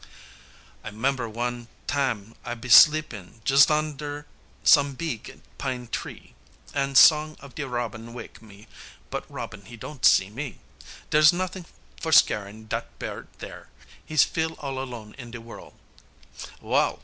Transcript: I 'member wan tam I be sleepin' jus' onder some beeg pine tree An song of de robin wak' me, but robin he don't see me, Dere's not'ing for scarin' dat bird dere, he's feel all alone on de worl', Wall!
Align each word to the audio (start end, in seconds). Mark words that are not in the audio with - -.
I 0.83 0.89
'member 0.89 1.29
wan 1.29 1.67
tam 1.85 2.33
I 2.43 2.55
be 2.55 2.69
sleepin' 2.69 3.39
jus' 3.45 3.69
onder 3.69 4.25
some 4.63 4.95
beeg 4.95 5.39
pine 5.59 5.89
tree 5.89 6.33
An 6.73 6.95
song 6.95 7.37
of 7.39 7.53
de 7.53 7.67
robin 7.67 8.11
wak' 8.15 8.41
me, 8.41 8.67
but 9.11 9.29
robin 9.29 9.65
he 9.65 9.77
don't 9.77 10.03
see 10.03 10.31
me, 10.31 10.57
Dere's 11.11 11.31
not'ing 11.31 11.67
for 12.01 12.11
scarin' 12.11 12.65
dat 12.67 12.97
bird 12.97 13.27
dere, 13.37 13.69
he's 14.03 14.23
feel 14.23 14.53
all 14.53 14.79
alone 14.79 15.13
on 15.19 15.29
de 15.29 15.39
worl', 15.39 15.75
Wall! 16.61 16.99